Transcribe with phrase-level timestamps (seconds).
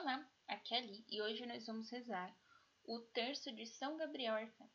[0.00, 2.32] Olá, aqui é Ali e hoje nós vamos rezar
[2.84, 4.70] o terço de São Gabriel Arcanjo.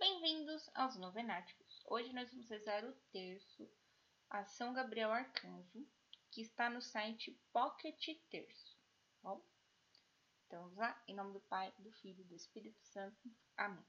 [0.00, 1.80] Bem-vindos aos Novenáticos.
[1.86, 3.70] Hoje nós vamos rezar o terço
[4.30, 5.86] a São Gabriel Arcanjo,
[6.32, 8.76] que está no site Pocket Terço.
[9.22, 9.40] Bom,
[10.46, 13.30] então vamos lá, em nome do Pai, do Filho e do Espírito Santo.
[13.56, 13.86] Amém.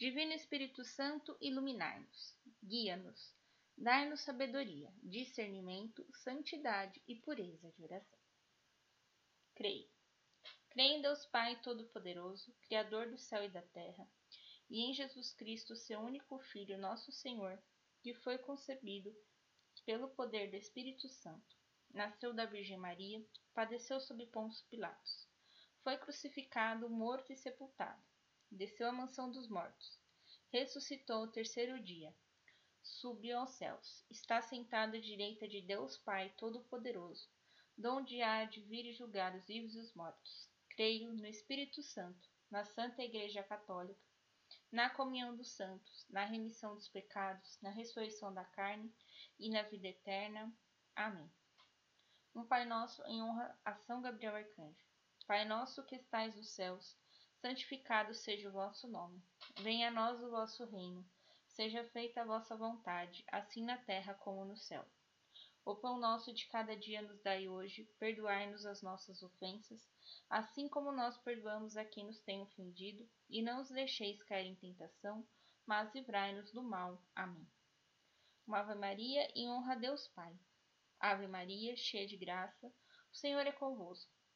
[0.00, 3.34] Divino Espírito Santo, iluminai-nos, guia-nos,
[3.76, 8.18] dai-nos sabedoria, discernimento, santidade e pureza de oração.
[9.54, 9.86] Creio.
[10.70, 14.08] Creio em Deus Pai Todo-Poderoso, Criador do céu e da terra,
[14.70, 17.62] e em Jesus Cristo, seu único Filho, nosso Senhor,
[18.02, 19.14] que foi concebido
[19.84, 21.58] pelo poder do Espírito Santo.
[21.90, 23.22] Nasceu da Virgem Maria,
[23.52, 25.28] padeceu sob Pôncio Pilatos.
[25.84, 28.09] Foi crucificado, morto e sepultado
[28.50, 29.98] desceu à mansão dos mortos,
[30.50, 32.14] ressuscitou o terceiro dia,
[32.82, 37.28] subiu aos céus, está sentado à direita de Deus Pai Todo-Poderoso,
[37.76, 40.48] donde há de vir julgar os vivos e os mortos.
[40.70, 44.00] Creio no Espírito Santo, na Santa Igreja Católica,
[44.72, 48.92] na comunhão dos santos, na remissão dos pecados, na ressurreição da carne
[49.38, 50.52] e na vida eterna.
[50.94, 51.30] Amém.
[52.34, 54.90] Um Pai Nosso em honra a São Gabriel Arcanjo.
[55.26, 56.96] Pai nosso que estais nos céus,
[57.40, 59.22] santificado seja o vosso nome.
[59.60, 61.04] Venha a nós o vosso reino.
[61.48, 64.86] Seja feita a vossa vontade, assim na terra como no céu.
[65.64, 69.86] O pão nosso de cada dia nos dai hoje, perdoai-nos as nossas ofensas,
[70.28, 74.54] assim como nós perdoamos a quem nos tem ofendido, e não os deixeis cair em
[74.54, 75.26] tentação,
[75.66, 77.02] mas livrai-nos do mal.
[77.14, 77.46] Amém.
[78.46, 80.34] Uma Ave Maria em honra a Deus Pai.
[80.98, 82.72] Ave Maria, cheia de graça,
[83.12, 84.19] o Senhor é convosco.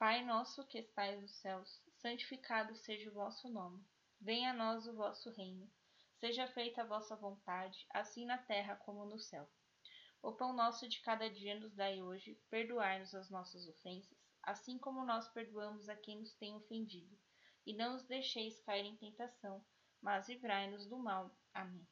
[0.00, 3.84] Pai nosso que estais nos céus, santificado seja o vosso nome.
[4.18, 5.70] Venha a nós o vosso reino.
[6.18, 9.46] Seja feita a vossa vontade, assim na terra como no céu.
[10.22, 15.04] O pão nosso de cada dia nos dai hoje, perdoai-nos as nossas ofensas, assim como
[15.04, 17.14] nós perdoamos a quem nos tem ofendido.
[17.66, 19.62] E não os deixeis cair em tentação,
[20.00, 21.30] mas livrai-nos do mal.
[21.52, 21.86] Amém.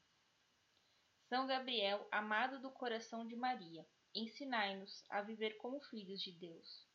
[1.29, 6.88] São Gabriel, amado do coração de Maria, ensinai-nos a viver como filhos de Deus.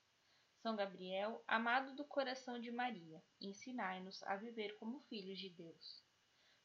[0.63, 6.01] São Gabriel, amado do coração de Maria, ensinai-nos a viver como filhos de Deus.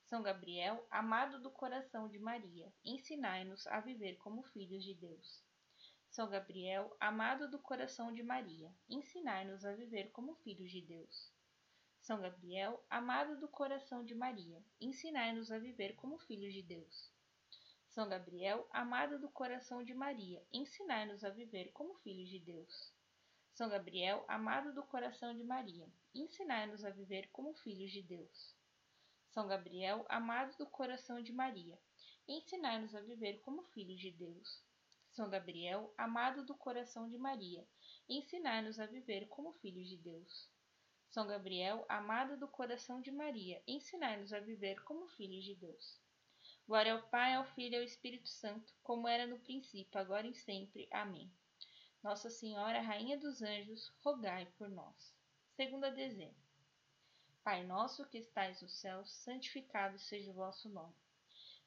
[0.05, 5.43] São Gabriel, amado do coração de Maria, ensinai-nos a viver como filhos de Deus.
[6.09, 11.33] São Gabriel, amado do coração de Maria, ensinai-nos a viver como filhos de Deus.
[12.01, 17.11] São Gabriel, amado do coração de Maria, ensinai-nos a viver como filhos de Deus.
[17.89, 22.97] São Gabriel, amado do coração de Maria, ensinai-nos a viver como filhos de Deus.
[23.59, 28.55] São Gabriel, amado do coração de Maria, ensinai-nos a viver como filhos de Deus.
[29.31, 31.77] São Gabriel, amado do coração de Maria,
[32.29, 34.63] ensinai-nos a viver como filhos de Deus.
[35.11, 37.67] São Gabriel, amado do coração de Maria,
[38.09, 40.49] ensinai-nos a viver como filhos de Deus.
[41.11, 46.01] São Gabriel, amado do coração de Maria, ensinai-nos a viver como filhos de Deus.
[46.65, 50.33] Glória ao Pai, ao Filho e ao Espírito Santo, como era no princípio, agora e
[50.33, 50.89] sempre.
[50.93, 51.29] Amém.
[52.03, 55.13] Nossa Senhora, Rainha dos Anjos, rogai por nós.
[55.57, 56.35] Segunda dezena.
[57.43, 60.95] Pai nosso que estais nos céus, santificado seja o vosso nome.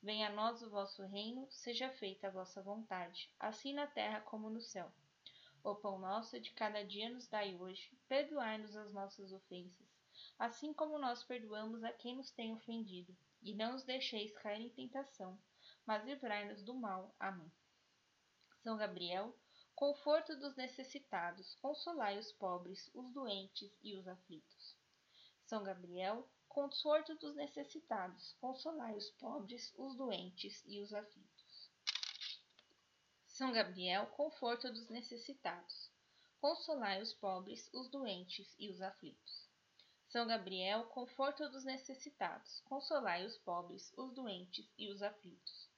[0.01, 4.50] Venha a nós o vosso reino, seja feita a vossa vontade, assim na terra como
[4.50, 4.89] no céu.
[5.63, 9.86] O pão nosso de cada dia nos dai hoje, perdoai-nos as nossas ofensas,
[10.39, 14.69] assim como nós perdoamos a quem nos tem ofendido, e não os deixeis cair em
[14.69, 15.38] tentação,
[15.86, 17.13] mas livrai-nos do mal.
[17.19, 17.51] Amém.
[18.63, 19.36] São Gabriel,
[19.81, 24.78] Conforto dos necessitados, consolai os pobres, os doentes e os aflitos.
[25.44, 31.72] São Gabriel, conforto dos necessitados, consolai os pobres, os doentes e os aflitos.
[33.25, 35.89] São Gabriel, conforto dos necessitados,
[36.39, 39.50] consolai os pobres, os doentes e os aflitos.
[40.10, 45.70] São Gabriel, conforto dos necessitados, consolai os pobres, os doentes e os aflitos.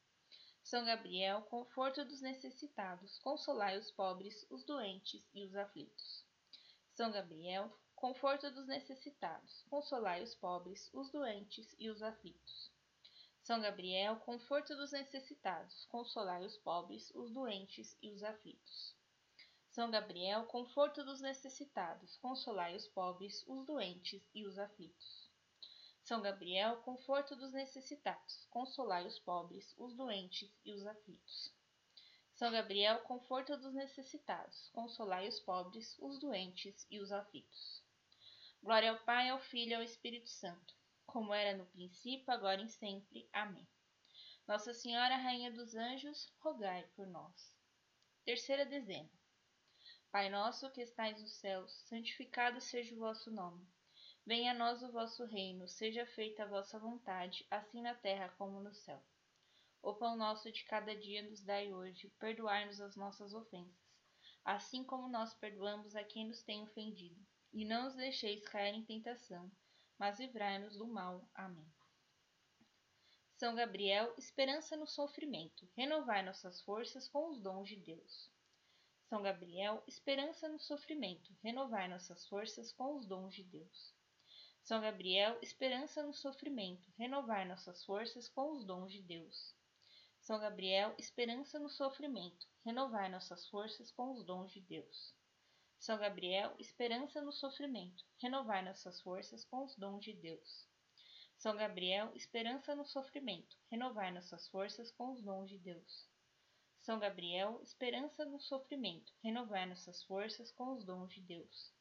[0.63, 6.25] São Gabriel, conforto dos necessitados, consolai os pobres, os doentes e os aflitos.
[6.93, 12.71] São Gabriel, conforto dos necessitados, consolai os pobres, os doentes e os aflitos.
[13.41, 18.95] São Gabriel, conforto dos necessitados, consolai os pobres, os doentes e os aflitos.
[19.69, 25.22] São Gabriel, conforto dos necessitados, consolai os pobres, os doentes e os aflitos.
[26.03, 31.53] São Gabriel, conforto dos necessitados, consolai os pobres, os doentes e os aflitos.
[32.33, 37.81] São Gabriel, conforto dos necessitados, consolai os pobres, os doentes e os aflitos.
[38.61, 42.69] Glória ao Pai, ao Filho e ao Espírito Santo, como era no princípio, agora e
[42.69, 43.29] sempre.
[43.31, 43.65] Amém.
[44.45, 47.55] Nossa Senhora, Rainha dos Anjos, rogai por nós.
[48.25, 49.09] Terceira dezena.
[50.11, 53.65] Pai nosso que estais nos céus, santificado seja o vosso nome.
[54.25, 58.61] Venha a nós o vosso reino, seja feita a vossa vontade, assim na terra como
[58.61, 59.03] no céu.
[59.81, 63.83] O pão nosso de cada dia nos dai hoje, perdoai-nos as nossas ofensas,
[64.45, 67.19] assim como nós perdoamos a quem nos tem ofendido.
[67.51, 69.51] E não os deixeis cair em tentação,
[69.99, 71.29] mas livrai-nos do mal.
[71.35, 71.69] Amém.
[73.35, 78.31] São Gabriel, esperança no sofrimento, renovai nossas forças com os dons de Deus.
[79.09, 83.93] São Gabriel, esperança no sofrimento, renovai nossas forças com os dons de Deus.
[84.63, 89.53] São Gabriel, esperança no sofrimento, renovai nossas forças com os dons de Deus.
[90.21, 95.13] São Gabriel, esperança no sofrimento, renovai nossas forças com os dons de Deus.
[95.77, 100.65] São Gabriel, esperança no sofrimento, renovai nossas forças com os dons de Deus.
[101.37, 106.09] São Gabriel, esperança no sofrimento, renovai nossas forças com os dons de Deus.
[106.79, 111.72] São Gabriel, esperança no sofrimento, renovai nossas forças com os dons de Deus.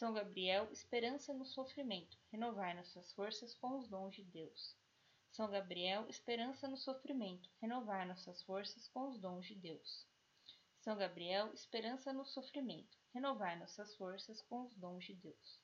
[0.00, 4.74] São Gabriel, esperança no sofrimento, renovai nossas forças com os dons de Deus.
[5.30, 10.06] São Gabriel, esperança no sofrimento, renovai nossas forças com os dons de Deus.
[10.78, 15.60] São Gabriel, esperança no sofrimento, renovai nossas forças com os dons de Deus.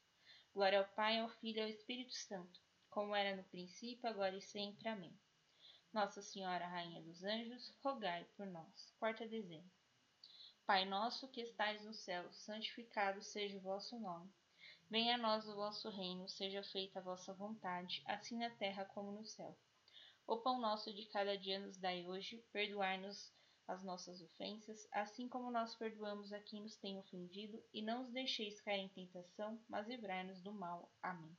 [0.52, 2.60] Glória ao Pai, ao Filho e ao Espírito Santo,
[2.90, 4.86] como era no princípio, agora e sempre.
[4.86, 5.18] Amém.
[5.94, 8.92] Nossa Senhora, Rainha dos Anjos, rogai por nós.
[8.98, 9.75] Quarta dezena.
[10.66, 14.28] Pai nosso que estais no céu, santificado seja o vosso nome.
[14.90, 19.12] Venha a nós o vosso reino, seja feita a vossa vontade, assim na terra como
[19.12, 19.56] no céu.
[20.26, 23.32] O pão nosso de cada dia nos dai hoje, perdoai-nos
[23.68, 28.10] as nossas ofensas, assim como nós perdoamos a quem nos tem ofendido, e não os
[28.10, 30.90] deixeis cair em tentação, mas livrai-nos do mal.
[31.00, 31.38] Amém.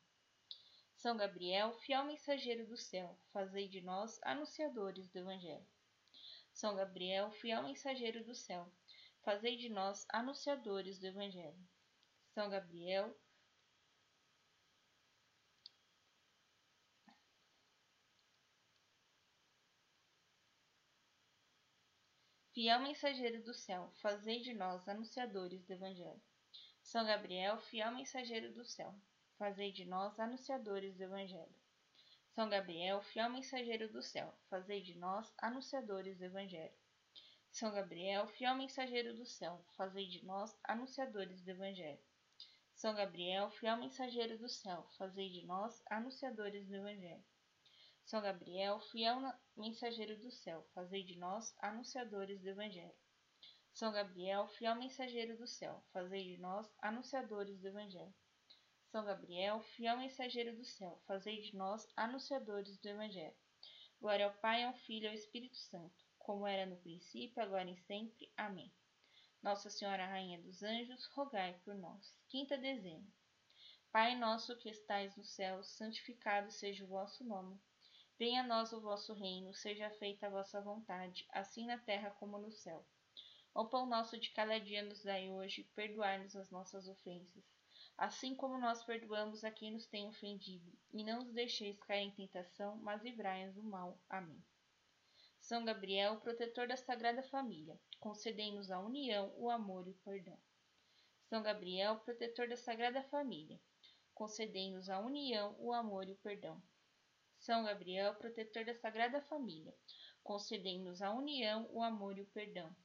[0.95, 5.68] São Gabriel, fiel mensageiro do céu, fazei de nós anunciadores do Evangelho.
[6.53, 8.71] São Gabriel, fiel mensageiro do céu,
[9.27, 11.59] fazei de nós anunciadores do Evangelho.
[12.33, 13.13] São Gabriel,
[22.53, 26.21] Fiel mensageiro do céu, fazei de nós anunciadores do Evangelho.
[26.81, 28.95] São Gabriel, fiel mensageiro do céu,
[29.38, 31.56] fazei de nós anunciadores do Evangelho.
[32.33, 36.86] São Gabriel, fiel mensageiro do céu, fazei de nós anunciadores do Evangelho.
[37.57, 41.99] São Gabriel, fiel mensageiro do céu, fazei de nós anunciadores do Evangelho.
[42.76, 47.26] São Gabriel, fiel mensageiro do céu, fazei de nós anunciadores do Evangelho.
[48.06, 49.19] São Gabriel, fiel
[49.56, 52.94] mensageiro do céu, fazei de nós anunciadores do Evangelho.
[53.73, 58.14] São Gabriel, fiel mensageiro do céu, fazei de nós anunciadores do Evangelho.
[58.92, 63.35] São Gabriel, fiel mensageiro do céu, fazei de nós anunciadores do Evangelho.
[63.99, 67.77] Glória ao Pai, ao Filho e ao Espírito Santo, como era no princípio, agora e
[67.77, 68.29] sempre.
[68.35, 68.69] Amém.
[69.41, 72.13] Nossa Senhora Rainha dos Anjos, rogai por nós.
[72.27, 73.07] Quinta dezena.
[73.93, 77.57] Pai nosso que estais no céu, santificado seja o vosso nome.
[78.19, 82.37] Venha a nós o vosso reino, seja feita a vossa vontade, assim na terra como
[82.37, 82.85] no céu.
[83.55, 87.43] O pão nosso de cada dia nos dai hoje, perdoai-nos as nossas ofensas
[87.97, 92.11] assim como nós perdoamos a quem nos tem ofendido, e não os deixeis cair em
[92.11, 93.99] tentação, mas livrai-nos do mal.
[94.07, 94.39] Amém.
[95.47, 100.37] São Gabriel, protetor da Sagrada Família, concedei-nos a união, o amor e o perdão.
[101.30, 103.57] São Gabriel, protetor da Sagrada Família,
[104.13, 106.61] concedei-nos a união, o amor e o perdão.
[107.39, 109.73] São Gabriel, protetor da Sagrada Família,
[110.21, 112.75] concedei-nos a união, o amor e o perdão.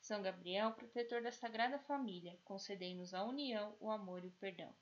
[0.00, 4.74] São Gabriel, protetor da Sagrada Família, concedei-nos a união, o amor e o perdão.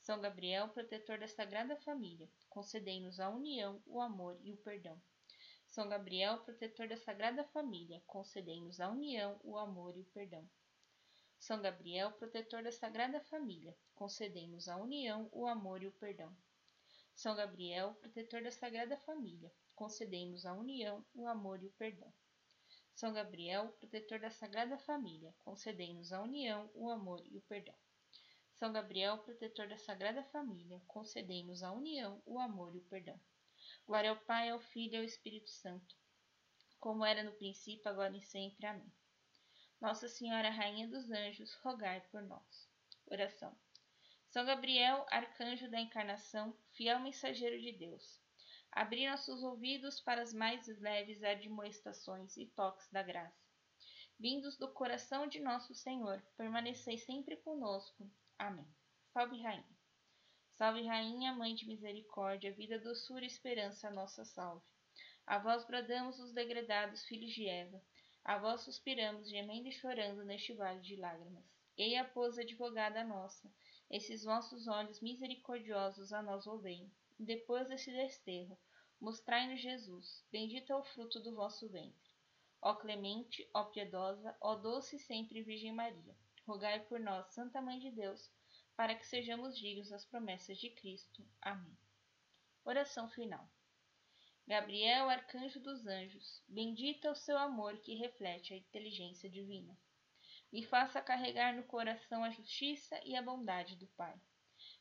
[0.00, 5.00] São Gabriel, protetor da Sagrada Família, concedei-nos a união, o amor e o perdão.
[5.72, 10.46] São Gabriel, protetor da Sagrada Família, concedei-nos a união, o amor e o perdão.
[11.38, 16.30] São Gabriel, protetor da Sagrada Família, concedei-nos a união, o amor e o perdão.
[17.14, 22.12] São Gabriel, protetor da Sagrada Família, concedei-nos a união, o amor e o perdão.
[22.94, 27.74] São Gabriel, protetor da Sagrada Família, concedei-nos a união, o amor e o perdão.
[28.56, 33.18] São Gabriel, protetor da Sagrada Família, concedei-nos a união, o amor e o perdão.
[33.86, 35.96] Glória ao Pai, ao Filho e ao Espírito Santo,
[36.78, 38.66] como era no princípio, agora e sempre.
[38.66, 38.92] Amém.
[39.80, 42.68] Nossa Senhora, Rainha dos Anjos, rogai por nós.
[43.06, 43.56] Oração.
[44.28, 48.20] São Gabriel, arcanjo da encarnação, fiel mensageiro de Deus,
[48.70, 53.42] abri nossos ouvidos para as mais leves admoestações e toques da graça.
[54.18, 58.10] Vindos do coração de nosso Senhor, permanecei sempre conosco
[58.42, 58.66] Amém.
[59.12, 59.81] Salve, Rainha.
[60.54, 64.64] Salve, Rainha, Mãe de Misericórdia, vida, doçura e esperança, nossa salve.
[65.26, 67.82] A vós bradamos os degredados filhos de Eva,
[68.24, 71.44] a vós suspiramos, gemendo e chorando neste vale de lágrimas.
[71.76, 73.50] Eia, pois, advogada nossa,
[73.90, 76.86] esses vossos olhos misericordiosos a nós volvei.
[77.18, 78.58] Depois desse desterro,
[79.00, 82.10] mostrai-nos Jesus, bendito é o fruto do vosso ventre.
[82.60, 86.14] Ó clemente, ó piedosa, ó doce sempre Virgem Maria
[86.46, 88.30] rogai por nós, Santa Mãe de Deus,
[88.76, 91.26] para que sejamos dignos das promessas de Cristo.
[91.40, 91.76] Amém.
[92.64, 93.48] Oração final.
[94.46, 99.76] Gabriel, arcanjo dos anjos, bendito é o seu amor que reflete a inteligência divina.
[100.52, 104.20] Me faça carregar no coração a justiça e a bondade do Pai.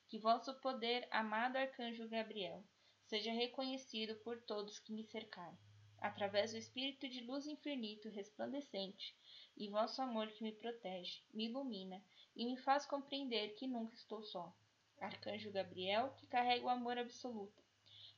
[0.07, 2.63] Que vosso poder, amado arcanjo Gabriel,
[3.05, 5.57] seja reconhecido por todos que me cercarem,
[5.99, 9.15] através do espírito de luz infinito resplandecente
[9.55, 12.03] e vosso amor que me protege, me ilumina
[12.35, 14.53] e me faz compreender que nunca estou só.
[14.99, 17.63] Arcanjo Gabriel, que carrega o amor absoluto,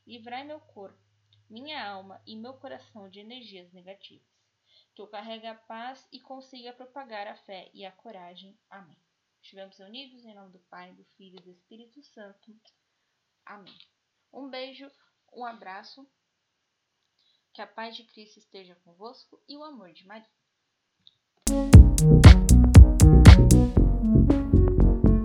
[0.06, 1.00] livrai meu corpo,
[1.50, 4.28] minha alma e meu coração de energias negativas.
[4.94, 8.58] Que eu carregue a paz e consiga propagar a fé e a coragem.
[8.70, 8.98] Amém.
[9.42, 12.56] Estivemos unidos em nome do Pai, do Filho e do Espírito Santo.
[13.46, 13.78] Amém.
[14.32, 14.90] Um beijo,
[15.34, 16.08] um abraço.
[17.54, 20.30] Que a paz de Cristo esteja convosco e o amor de Maria.